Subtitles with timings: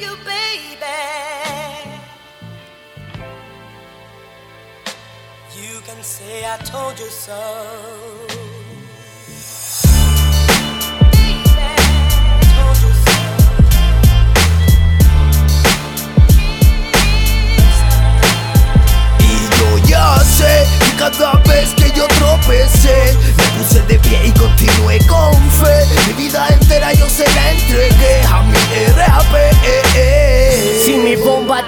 [0.00, 0.98] you, baby.
[5.54, 8.49] You can say I told you so.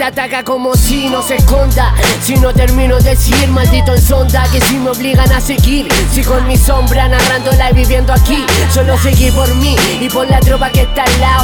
[0.02, 1.94] Ataca como si no se esconda.
[2.22, 5.88] Si no termino de decir maldito en sonda Que si me obligan a seguir.
[6.12, 10.40] Si con mi sombra narrándola y viviendo aquí Solo seguir por mí y por la
[10.40, 11.41] tropa que está al lado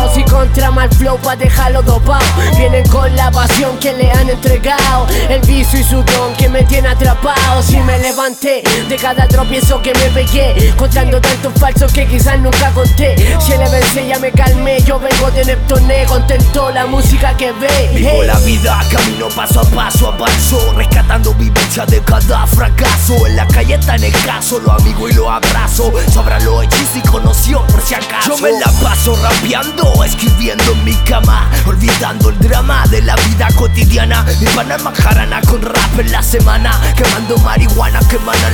[0.59, 2.25] Contra mal flow pa' dejarlo dopado
[2.57, 6.65] Vienen con la pasión que le han entregado El vicio y su don que me
[6.65, 12.07] tiene atrapado Si me levanté de cada tropiezo que me pegué Contando tantos falsos que
[12.07, 13.15] quizás nunca conté.
[13.39, 17.91] Si le vencé ya me calmé Yo vengo de Neptuné Contento la música que ve.
[17.95, 18.27] Vivo Hey.
[18.27, 18.78] la vida,
[19.19, 23.27] camino paso a paso, avanzo Rescatando vivencia de cada fracaso.
[23.27, 25.93] En la calle está en el caso, lo amigo y lo abrazo.
[26.13, 28.37] Sobra lo hechizos y conoció por si acaso.
[28.37, 33.49] Yo me la paso rapeando, escribiendo en mi cama Olvidando el drama de la vida
[33.57, 34.25] cotidiana.
[34.41, 38.48] Mi pana majarana con rap en la semana Quemando marihuana, quemando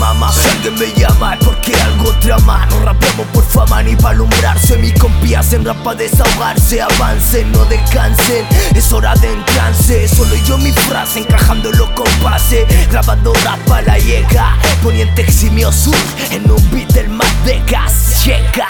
[0.00, 2.66] pachamama Si alguien me llama porque algo trama.
[2.70, 4.76] No rapeamos por fama ni para alumbrarse.
[4.78, 10.56] Mi compi hacen rap pa' desahogarse Avancen, no descansen, es hora de entrance Solo yo
[10.58, 15.94] mi frase encajando los compases Grabando rap a la llega Poniente eximio sur
[16.30, 18.68] en un beat del más de gas Checa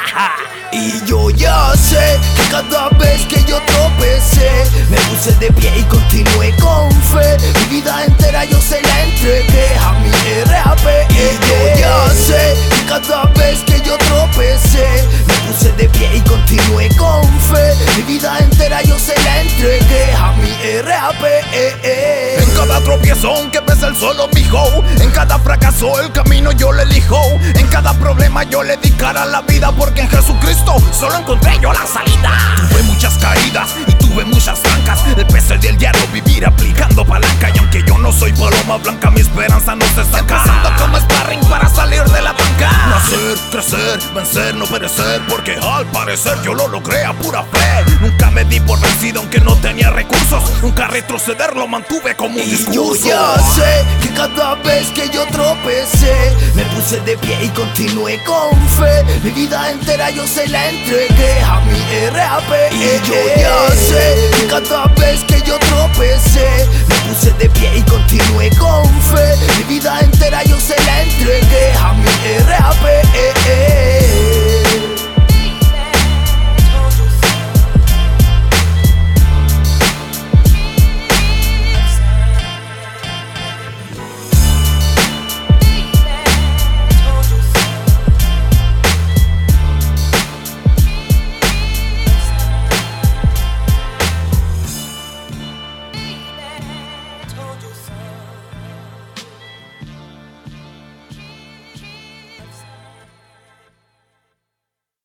[0.72, 5.82] y yo ya sé que cada vez que yo tropecé Me puse de pie y
[5.82, 6.79] continué con
[20.60, 21.24] entregué a mi RAP
[22.38, 26.72] En cada tropiezón que pesa el solo mi hoe En cada fracaso el camino yo
[26.72, 27.20] le elijo.
[27.54, 31.72] En cada problema yo le di cara la vida Porque en Jesucristo solo encontré yo
[31.72, 32.32] la salida.
[32.68, 33.09] Tuve muchas
[39.60, 42.70] esperanza no se está casando como sparring para salir de la banca.
[42.88, 47.84] Nacer, crecer, vencer, no perecer Porque al parecer yo lo logré a pura fe.
[48.00, 50.42] Nunca me di por vencido aunque no tenía recursos.
[50.62, 53.06] Nunca retroceder lo mantuve como un Y yo discurso.
[53.08, 58.50] ya sé que cada vez que yo tropecé Me puse de pie y continué con
[58.78, 59.04] fe.
[59.22, 64.46] Mi vida entera yo se la entregué a mi RAP Y yo ya sé que
[64.46, 67.79] cada vez que yo tropecé Me puse de pie y